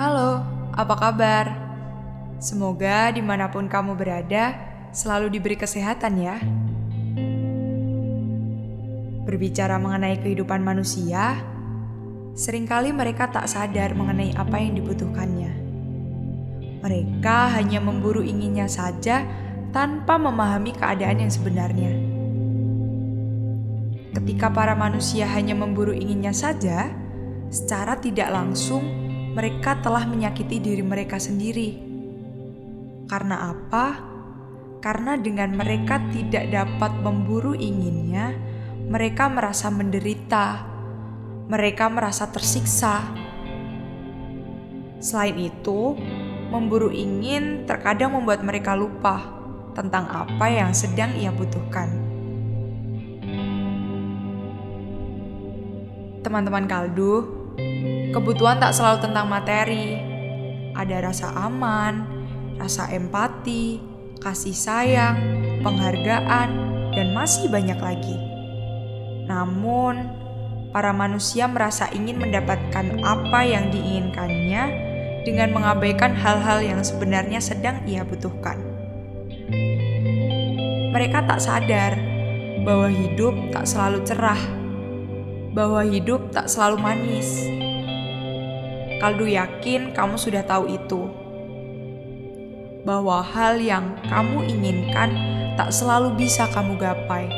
[0.00, 0.40] Halo,
[0.72, 1.52] apa kabar?
[2.40, 4.56] Semoga di mana pun kamu berada,
[4.96, 6.40] selalu diberi kesehatan ya.
[9.28, 11.44] Berbicara mengenai kehidupan manusia,
[12.32, 15.52] sering kali mereka tak sadar mengenai apa yang dibutuhkannya.
[16.80, 19.28] Mereka hanya memburu inginnya saja
[19.68, 21.92] tanpa memahami keadaan yang sebenarnya.
[24.16, 26.88] Ketika para manusia hanya memburu inginnya saja,
[27.52, 31.78] secara tidak langsung mereka telah menyakiti diri mereka sendiri.
[33.06, 33.86] Karena apa?
[34.80, 38.34] Karena dengan mereka tidak dapat memburu inginnya,
[38.90, 40.66] mereka merasa menderita,
[41.46, 43.06] mereka merasa tersiksa.
[44.98, 45.94] Selain itu,
[46.50, 49.22] memburu ingin terkadang membuat mereka lupa
[49.78, 51.88] tentang apa yang sedang ia butuhkan.
[56.20, 57.39] Teman-teman kaldu,
[58.10, 59.98] kebutuhan tak selalu tentang materi.
[60.74, 62.06] Ada rasa aman,
[62.58, 63.80] rasa empati,
[64.20, 65.16] kasih sayang,
[65.64, 66.48] penghargaan,
[66.94, 68.16] dan masih banyak lagi.
[69.30, 70.10] Namun,
[70.74, 74.62] para manusia merasa ingin mendapatkan apa yang diinginkannya
[75.22, 78.58] dengan mengabaikan hal-hal yang sebenarnya sedang ia butuhkan.
[80.90, 81.94] Mereka tak sadar
[82.66, 84.42] bahwa hidup tak selalu cerah,
[85.54, 87.46] bahwa hidup tak selalu manis.
[89.00, 91.08] Kaldu yakin kamu sudah tahu itu,
[92.84, 95.10] bahwa hal yang kamu inginkan
[95.56, 97.28] tak selalu bisa kamu gapai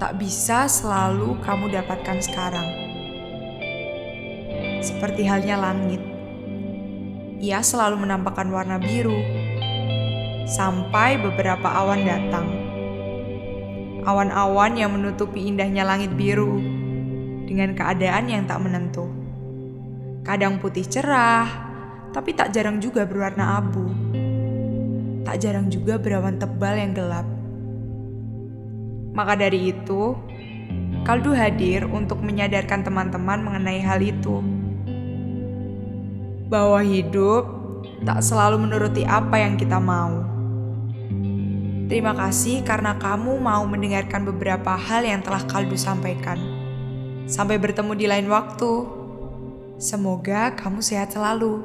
[0.00, 2.64] tak bisa selalu kamu dapatkan sekarang.
[4.80, 6.00] Seperti halnya langit,
[7.36, 9.20] ia selalu menampakkan warna biru
[10.48, 12.48] sampai beberapa awan datang.
[14.08, 16.79] Awan-awan yang menutupi indahnya langit biru
[17.50, 19.10] dengan keadaan yang tak menentu.
[20.22, 21.50] Kadang putih cerah,
[22.14, 23.90] tapi tak jarang juga berwarna abu.
[25.26, 27.26] Tak jarang juga berawan tebal yang gelap
[29.10, 30.14] maka dari itu,
[31.00, 34.42] Kaldu hadir untuk menyadarkan teman-teman mengenai hal itu.
[36.50, 37.46] Bahwa hidup
[38.04, 40.22] tak selalu menuruti apa yang kita mau.
[41.90, 46.59] Terima kasih karena kamu mau mendengarkan beberapa hal yang telah Kaldu sampaikan.
[47.30, 48.72] Sampai bertemu di lain waktu.
[49.78, 51.62] Semoga kamu sehat selalu.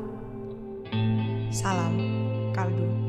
[1.50, 1.98] Salam,
[2.54, 3.05] Kaldu.